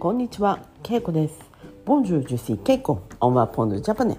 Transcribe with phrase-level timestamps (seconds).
[0.00, 0.60] Bonjour,
[2.28, 3.00] je suis Keiko.
[3.20, 4.14] On va apprendre le japonais.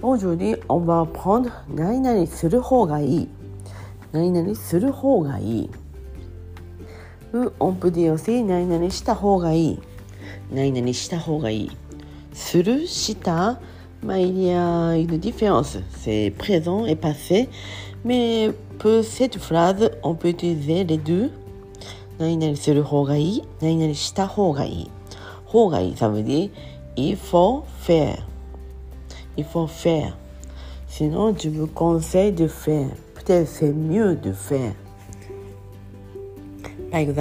[0.00, 2.28] Aujourd'hui, on va apprendre nani nani
[2.70, 3.28] hogai.
[4.12, 4.54] Nani nani
[5.02, 5.68] hogai.
[7.58, 9.80] On peut dire aussi nani nani shita hogai.
[10.52, 11.70] Nani shita hogai.
[12.32, 13.58] Suru, shita,
[14.04, 15.76] il y a une différence.
[15.98, 17.48] C'est présent et passé.
[18.04, 21.32] Mais pour cette phrase, on peut utiliser les deux.
[22.18, 23.42] 何々する方がいい？
[23.60, 24.90] 何々した方がいい？
[25.46, 25.96] 方がいい。
[25.96, 26.52] サぶデい。
[26.96, 28.26] イフォーフェア。
[29.36, 30.16] イフォーフェア。
[30.88, 32.96] シノジブコンセイドフェア。
[33.14, 34.74] プテルセミュードフェア。
[36.92, 37.14] バイグ。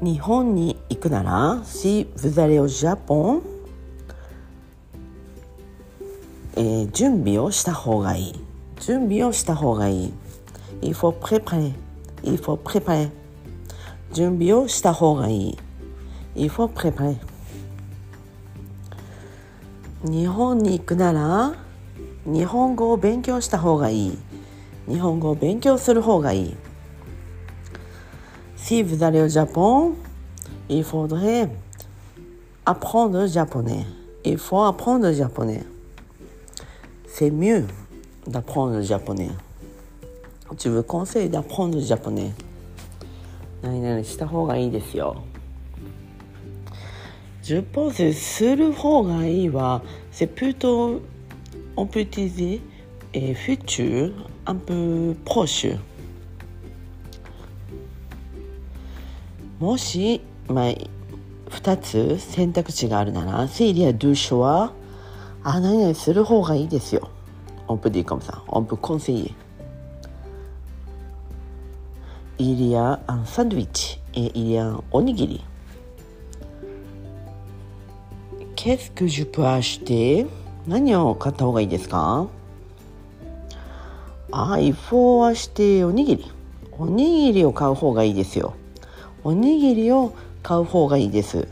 [0.00, 3.42] 日本に行くなら、シーブザレジャポン。
[6.56, 8.40] え、準備をした方がいい。
[8.80, 10.12] 準備をした方がいい。
[10.81, 11.73] Il faut préparer.
[12.23, 13.09] Il faut préparer.
[14.13, 15.57] 準備をした方がいい。
[16.35, 17.17] Il faut préparer.
[20.03, 21.53] 日本に行くなら
[22.25, 24.17] 日本語を勉強した方がいい。
[24.87, 26.55] 日本語を勉強する方がいい。
[28.57, 29.93] Si vous allez au Japon,
[30.69, 31.49] il faudrait
[32.65, 33.85] apprendre le japonais.
[34.23, 35.65] Il faut apprendre le japonais.
[37.07, 37.65] C'est mieux
[38.25, 39.31] d'apprendre le japonais.
[40.52, 42.34] 自分コンセイダーポンズジャポネ
[43.62, 45.22] 何々した方がいいですよ。
[47.42, 51.00] 10ポンズする方がいいはセプト
[51.76, 52.62] オプティゼ
[53.12, 55.78] えフィッチューアンプポーシュ。
[59.58, 60.74] もし、まあ、
[61.50, 64.72] 2つ選択肢があるならセイリア・ドゥ・ショア
[65.42, 67.10] あ何々する方がいいですよ。
[67.66, 68.42] オンプディコムさん。
[68.48, 69.47] オンプコンセイエ。
[72.40, 75.44] イリアンサンドイッチ、イリアンおにぎり。
[78.54, 80.24] ケスクジュプアして
[80.64, 82.28] 何を買ったほうがいいですか
[84.30, 86.30] あ ?I4 はしておにぎり。
[86.78, 88.54] おにぎりを買うほうがいいですよ。
[89.24, 91.48] おにぎりを買うほうがいいです。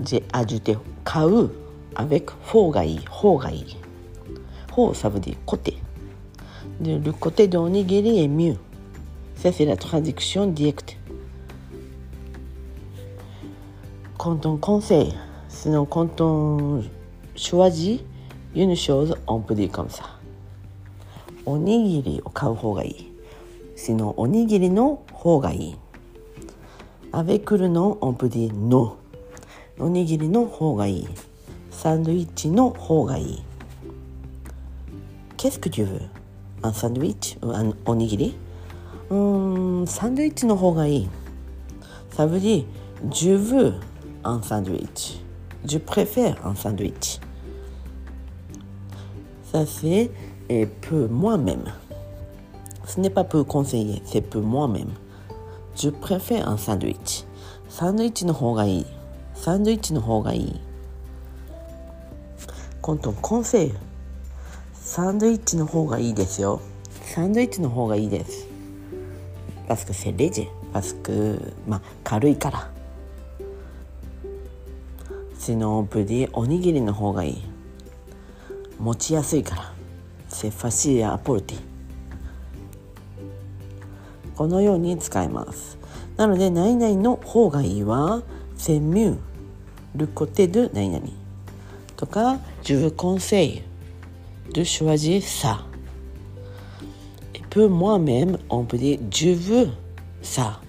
[0.00, 1.48] ジェアジュテ買う
[1.94, 2.98] アベクフォーがいい。
[2.98, 3.76] フォーがいい。
[4.74, 5.74] フォーサブデコテ。
[6.80, 8.56] le côté d'Onigiri est mieux.
[9.36, 10.96] Ça, c'est la traduction directe.
[14.18, 15.14] Quand on conseille,
[15.48, 16.82] sinon quand on
[17.36, 18.02] choisit
[18.54, 20.04] une chose, on peut dire comme ça.
[21.46, 22.96] Onigiri au kauhogai.
[23.76, 25.74] Sinon, onigiri no hogai.
[27.14, 28.92] Avec le nom, on peut dire non.
[29.78, 31.04] Onigiri no hogai.
[31.70, 33.38] Sandwich no hogai.
[35.38, 36.19] Qu'est-ce que tu veux?
[36.69, 36.73] い。
[36.73, 37.69] サンドイッチの方がいい。
[37.69, 37.75] Qu'est-ce que tu veux?
[37.75, 38.35] Un sandwich ou un おにぎり
[39.09, 41.09] うーん、サンドイッチの方がいい。
[42.11, 42.65] Ça veut dire
[43.11, 43.73] je veux
[44.23, 45.19] un sandwich.
[45.65, 47.19] Je préfère un sandwich.
[49.51, 50.09] Ça c'est
[50.49, 51.71] et peu moi-même.
[52.85, 54.91] Ce n'est pas peu conseiller, c'est peu moi-même.
[55.75, 57.25] Je préfère un sandwich.
[57.69, 58.85] サンドイッチの方がいい。
[59.33, 60.61] サンドイッチの方がいい。
[62.81, 63.73] Quand on conseille,
[64.90, 66.60] サンドイッチの方がいいですよ。
[67.04, 68.48] サンドイッチの方がいいです。
[69.68, 72.68] バスクセレジェバスクまあ軽いから。
[75.38, 77.42] スノーブリーおにぎりの方がいい。
[78.80, 79.72] 持ちやすいから。
[80.28, 81.58] セファシーアポルティ。
[84.34, 85.78] このように使います。
[86.16, 88.24] なので「何々の方がいい」は
[88.58, 89.18] 「センミュー
[89.94, 91.06] ルコテドゥ何々」
[91.94, 93.62] とか「ジューコンセイユ」
[94.53, 95.59] de choisir ça.
[97.33, 99.69] Et pour moi-même, on peut dire je veux
[100.21, 100.61] ça.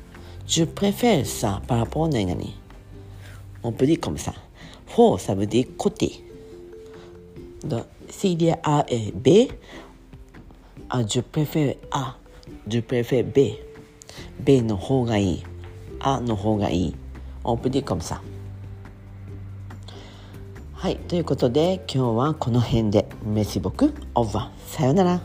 [0.47, 2.53] Je préfère ça par rapport à 何々。
[3.63, 4.33] On peut dire comme ça.
[4.87, 6.25] For, ça veut dire côté.
[7.65, 9.51] Donc, s'il y a A et B,
[10.89, 12.17] ah, je préfère A.
[12.69, 13.57] Je préfère B.
[14.39, 15.43] B の方がいい。
[16.01, 16.95] A の方がいい。
[17.43, 18.21] On peut dire comme ça.
[20.82, 20.96] はい。
[20.98, 23.08] ということで、今日はこの辺で。
[23.24, 24.68] メシボク、オーバー。
[24.68, 25.22] さようなら。